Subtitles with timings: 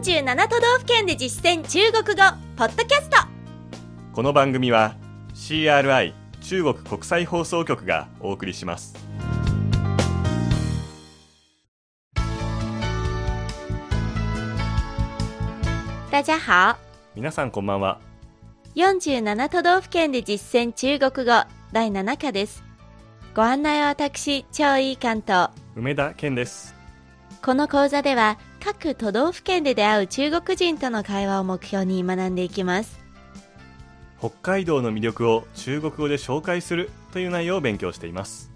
[0.00, 2.22] 47都道府県で実践中国語
[2.56, 3.18] ポッドキャスト。
[4.14, 4.96] この番組は
[5.34, 8.94] CRI 中国国際放送局がお送りします。
[16.10, 16.78] 大家好。
[17.14, 18.00] 皆さんこんばんは。
[18.76, 22.64] 47都道府県で実践中国語第7課です。
[23.34, 26.74] ご案内は私超いい関東梅田健です。
[27.42, 33.00] この講座では各都道府県で出会う中国人との会話を目標に学んでいきます。
[34.18, 38.50] 北海道の魅力を中国語で紹介するという内容を勉強しています。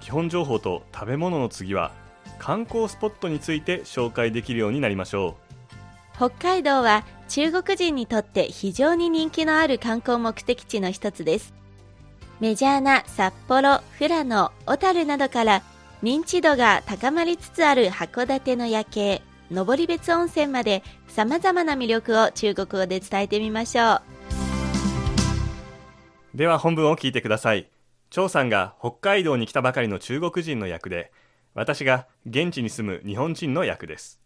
[0.00, 1.92] 基本情報と食べ物の次は
[2.40, 5.36] 観光スポットについて紹介できるようになりましょ
[6.16, 11.54] 北海道は中国人にとって非常に人気のある観光目的地の一つです。
[12.40, 15.62] メジャーな札幌、富良野、小樽などから
[16.02, 24.02] 認知度が高まりつつある函館の夜景、登別温泉まで様々な魅力を中国語で伝えてみましょう。
[26.34, 27.70] うでは本文を聞いてください。
[28.10, 31.12] 張さんが北海道に来たばかりの中国人の役で
[31.54, 34.20] 私が現地に住む日本人の役です。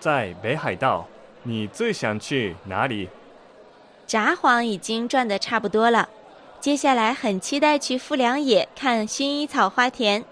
[0.00, 1.06] 在北海道
[1.44, 3.08] 你最想去哪里？
[4.06, 6.06] 札幌已经转得差不多了，
[6.60, 10.22] 接下来很期待去富良野看薰衣草花田。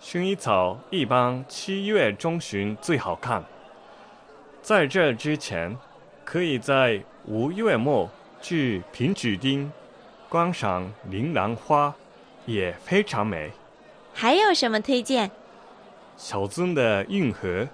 [0.00, 3.44] 薰衣草一般七月中旬最好看。
[4.62, 5.76] 在这之前，
[6.24, 8.08] 可以在五月末
[8.40, 9.70] 去平举町
[10.30, 11.94] 观赏铃兰花，
[12.46, 13.50] 也非常美。
[14.14, 15.30] 还有什么推荐？
[16.16, 17.68] 小樽的运河，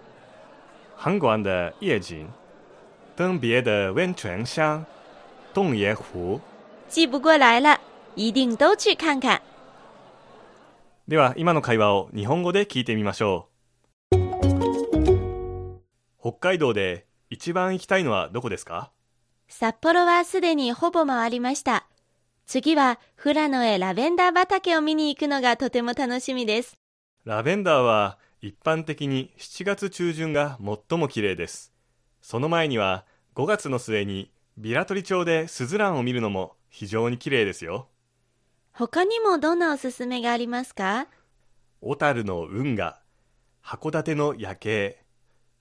[0.97, 2.27] 函馆的夜景，
[3.15, 4.84] 登别的温泉乡，
[5.55, 6.41] 洞爷湖。
[6.89, 7.76] 记不过来了，
[8.17, 9.41] 一定都去看看。
[11.06, 13.48] では今の会話を日本語で聞いてみましょ
[14.11, 14.17] う
[16.20, 18.91] 北海道で一番行きたいのはどこですか？
[19.48, 21.87] 札幌はすでにほぼ回りました。
[22.47, 26.76] 次は富良野へラベンダー畑を見に行くのがとても楽しみです。
[27.25, 31.72] ラベンダーは一般的に7月中旬が最も綺麗です
[32.22, 37.88] その前には5月の末にビラトリ町でスズランを見るのも非常に綺麗ですよ
[38.78, 41.06] 他にもどんなおすすめがありますか？
[41.81, 43.00] 小樽の運河
[43.64, 45.03] 函館の夜景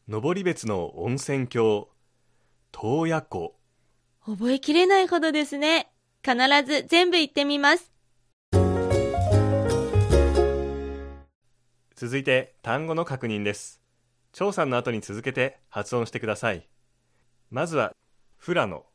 [0.10, 1.88] 登別の温泉郷
[2.74, 3.56] 洞爺湖。
[4.26, 5.94] 覚えきれないほどですね。
[6.26, 7.90] 必ず全部行ってみます。
[11.96, 13.82] 続いて単語の確認です。
[14.34, 16.68] 張さんの後に続けて発音してください。
[17.50, 17.96] まずは
[18.46, 18.86] 富良野。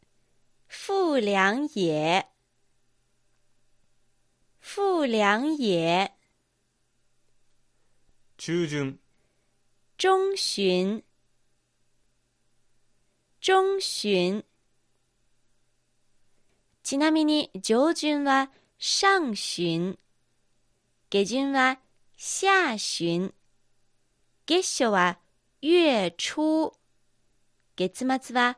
[0.86, 2.24] 富良野，
[4.72, 6.12] 富良野，
[8.36, 9.00] 中旬
[9.98, 11.02] 中旬，
[13.40, 14.44] 中旬。
[16.84, 19.98] ちなみに上旬は上旬、
[21.10, 21.80] 下旬は
[22.16, 23.34] 下旬、
[24.46, 25.18] 月初は
[25.60, 26.70] 月初、
[27.74, 28.56] 月末は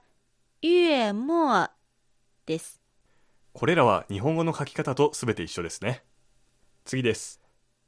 [0.61, 1.71] 月末
[2.45, 2.82] です。
[3.53, 6.03] これらは日本語の書き方とすべて一緒ですね。
[6.85, 7.41] 次です。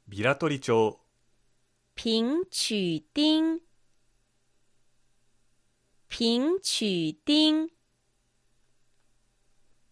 [0.07, 0.99] ビラトリ町、
[1.95, 3.59] 平曲町，
[6.07, 7.71] 平曲町。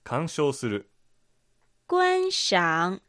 [0.03, 0.89] 鑑賞する、
[1.87, 3.01] 观赏，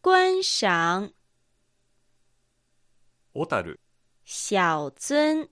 [0.00, 1.12] 观赏，
[3.34, 3.80] 小樽、
[4.24, 5.48] 小樽，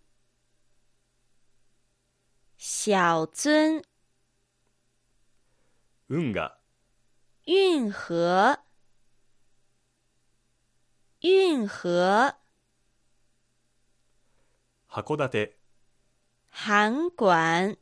[2.58, 3.82] 小樽，
[6.08, 6.58] 運河、
[7.44, 8.58] 运河，
[11.20, 12.36] 运河，
[14.86, 15.56] 函館、
[16.50, 17.76] 函馆，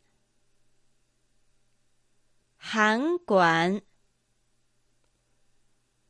[2.56, 3.82] 函馆，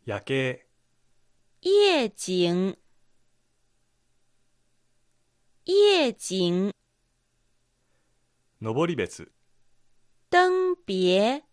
[0.04, 0.60] 夜景、
[1.62, 2.76] 夜景，
[5.64, 6.72] 夜景，
[8.60, 9.08] 登別、
[10.28, 11.44] 登别，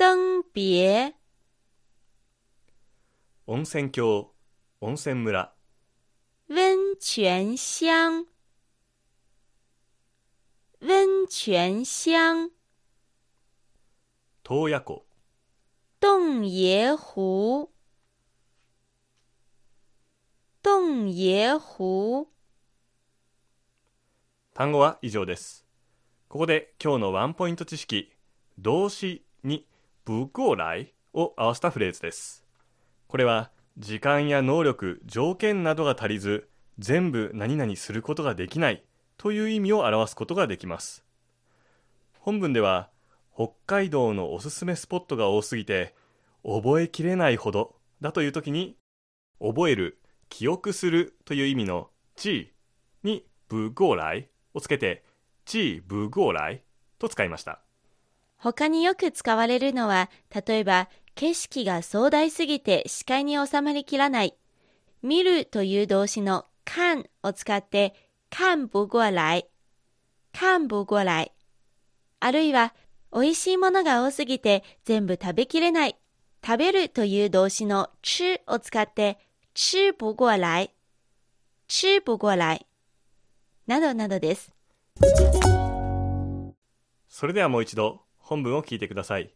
[0.00, 1.14] 登别，
[3.44, 4.32] 温泉郷、
[4.80, 5.52] 温泉村、
[6.48, 8.24] 温泉乡，
[10.80, 12.50] 温泉乡，
[14.42, 15.04] 洞爺湖、
[16.00, 17.70] 洞爷湖，
[20.62, 22.32] 洞爷湖。
[24.54, 25.66] 単語は以上です。
[26.28, 28.10] ここで今日のワンポイント知識、
[28.56, 29.66] 動詞に
[30.04, 32.44] 不過来を合わせたフレーズです。
[33.06, 36.48] これは時間や能力、条件などが足りず、
[36.78, 38.84] 全部何々することができない
[39.16, 41.04] という意味を表すことができます。
[42.18, 42.90] 本文では、
[43.34, 45.94] 北海道のおすすめスポットが多すぎて、
[46.44, 48.76] 覚えきれないほどだという時に、
[49.40, 50.00] 覚える、
[50.30, 52.52] 記憶するという意味の G
[53.02, 55.04] に不合来をつけて
[55.44, 56.62] G 不合来
[56.98, 57.60] と使いました。
[58.42, 64.34] 他によく使われるのは、例えば景色が壮大すぎて視界に収まりきらない。
[65.02, 67.94] 見るという動詞の看を使って
[68.30, 69.46] 看不过来。
[70.32, 71.32] 看不过来。
[72.20, 72.74] あるいは
[73.12, 75.96] 美味しいものが多すぎて全部食べきれない。
[76.42, 79.18] 食べるという動詞の吃を使って
[79.52, 80.70] 吃不过来。
[81.68, 82.66] 吃不过来。
[83.66, 84.54] などなどです。
[87.06, 89.34] それではもう一度本文を聞いてください。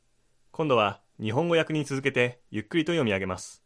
[0.53, 3.61] 今度は日本語訳に続けてゆっくりと読み上げます。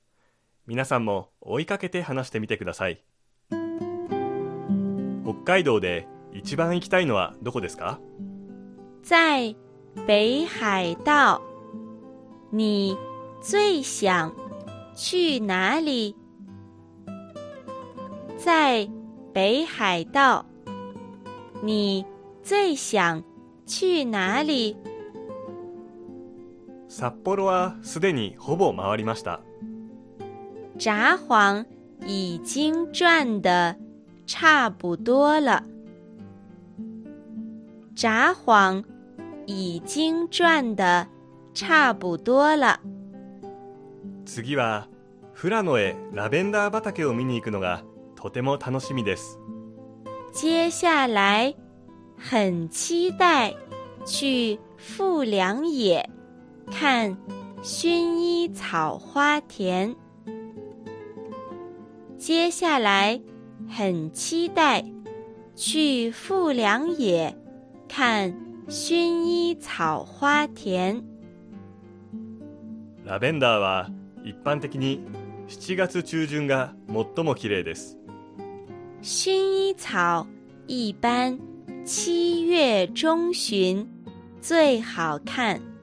[0.66, 3.04] 皆さんも追いかけて話してみてください。
[3.50, 8.00] 北海道で一番行きたいのはどこですか？
[9.02, 9.54] 在
[10.06, 11.42] 北海道。
[12.50, 12.96] 你
[13.42, 14.34] 最想
[14.96, 16.16] 去哪里？
[18.38, 18.88] 在
[19.34, 20.46] 北海道。
[21.62, 22.06] 你
[22.42, 23.22] 最想
[23.66, 24.74] 去哪里？
[26.88, 29.40] 札幌はすでにほぼ回りました。
[30.79, 31.67] 札幌
[32.06, 33.76] 已经转的
[34.26, 35.62] 差不多了。
[37.94, 38.85] 札幌
[39.46, 41.06] 已经转的
[41.52, 42.81] 差不多了。
[44.25, 44.88] 次は
[45.34, 47.82] 富良野へラベンダー畑を見に行くのが
[48.14, 49.38] とても楽しみです。
[50.32, 51.55] 接下来
[52.17, 53.56] 很期待
[54.05, 54.58] 去
[54.96, 56.18] 富良野。
[56.70, 57.17] 看
[57.62, 59.94] 薰衣草花田。
[62.19, 63.20] 接下来
[63.69, 64.85] 很期待
[65.55, 67.35] 去富良野
[67.88, 68.32] 看
[68.69, 71.03] 薰衣草花田。
[73.05, 73.88] ラベンダーは
[74.23, 75.00] 一般的に
[75.49, 77.99] 7月中旬が最も綺麗です。
[79.03, 80.26] 薰衣草
[80.67, 81.38] 一般
[81.85, 83.88] 七月中旬
[84.41, 85.77] 最好看。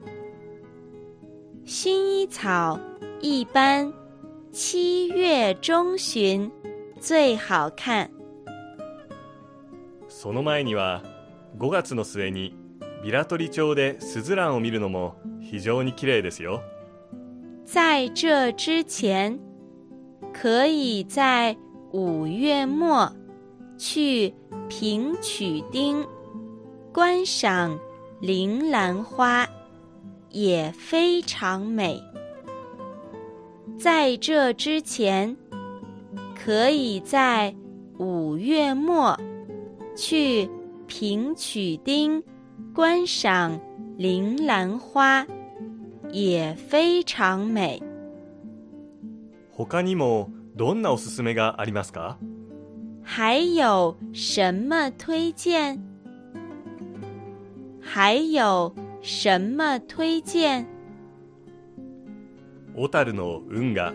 [1.66, 2.78] 薰衣草
[3.20, 3.92] 一般
[4.52, 6.48] 七月中旬
[7.00, 8.08] 最好看。
[10.08, 11.02] その前には
[11.58, 12.54] 5月の末に
[13.02, 16.62] ビラトリ町でスズランを見るのも非常に綺麗ですよ。
[17.64, 19.36] 在这之前，
[20.32, 21.56] 可以在
[21.90, 23.10] 五月末
[23.76, 24.32] 去
[24.68, 26.06] 平曲町
[26.92, 27.76] 观赏
[28.20, 29.48] 铃兰花。
[30.35, 32.01] 也非常美。
[33.77, 35.35] 在这之前，
[36.35, 37.55] 可以在
[37.97, 39.17] 五月末
[39.95, 40.49] 去
[40.87, 42.23] 平曲町
[42.73, 43.59] 观赏
[43.97, 45.25] 铃兰花，
[46.11, 47.81] 也非常美。
[49.51, 52.17] 他にもどんなおすすめがありますか？
[53.03, 55.79] 还有什么推荐？
[57.81, 58.73] 还有。
[59.08, 60.66] 什么推荐？
[62.74, 63.94] 小樽の運河、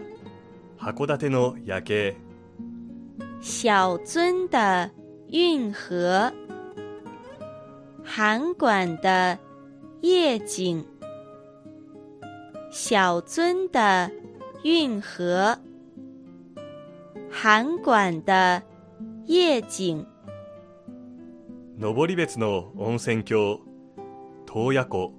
[0.78, 2.16] 函館の夜景。
[3.42, 4.90] 小樽的
[5.28, 6.32] 运河，
[8.06, 9.38] 函馆的
[10.00, 10.86] 夜景。
[12.72, 14.10] 小樽的
[14.64, 15.60] 运河，
[17.30, 18.64] 函馆的
[19.26, 20.06] 夜景。
[21.78, 23.60] 登別の温泉郷。
[24.54, 25.14] 洞爺湖，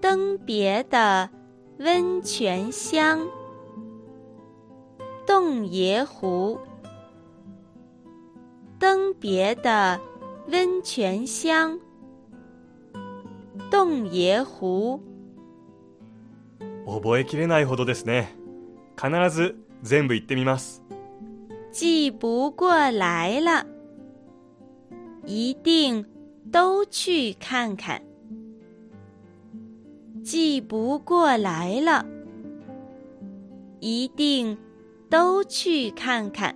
[0.00, 1.30] 登别的
[1.78, 3.28] 温泉乡，
[5.24, 6.58] 洞爷湖，
[8.76, 10.00] 登别的
[10.50, 11.78] 温泉乡，
[13.70, 15.00] 洞爷湖。
[16.84, 18.34] 覚えきれないほどですね。
[18.96, 20.82] 必ず全部言ってみます。
[21.70, 23.64] 记不过来了，
[25.24, 26.04] 一定
[26.50, 28.02] 都去看看。
[30.30, 32.04] 记不过来了，
[33.80, 34.58] 一定
[35.08, 36.54] 都去看看。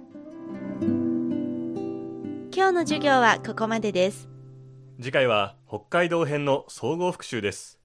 [2.54, 4.28] 今日の授業はここまでです。
[5.00, 7.80] 次回は北海道編の総合復習です。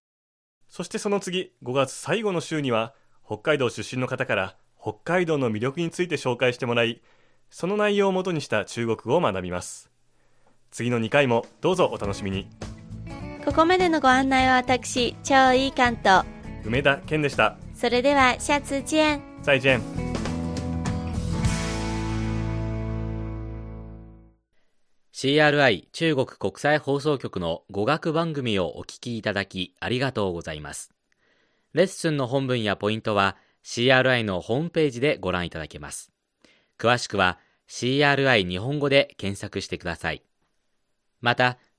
[0.67, 2.93] そしてその次、5月最後の週には、
[3.25, 7.01] 北海道出身の方から北海道の魅力について紹介してもらい、
[7.49, 9.89] その内容をもとにした中国語を学びます。
[10.69, 12.49] 次の2回もどうぞお楽しみに。
[13.47, 16.25] ここまでのご案内は私、超いい関東。
[16.65, 17.57] 梅田健でした。
[17.73, 19.21] それでは、シャツチェン。
[19.41, 19.81] 再见。
[25.13, 30.91] CRI 中国国際放送局の語学番組をお聞きいただきありがとうございます。
[31.71, 36.11] レッスンの本文やポイントは CRI のホームページでご覧いただけます。
[36.77, 37.39] 詳しくは
[37.69, 40.21] CRI 日本語で検索してください。
[41.21, 41.57] また、